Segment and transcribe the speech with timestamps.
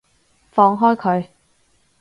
[0.51, 1.27] 放開佢！